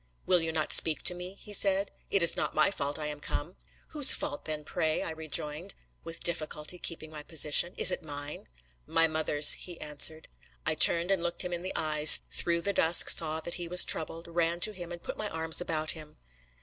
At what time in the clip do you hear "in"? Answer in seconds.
11.53-11.61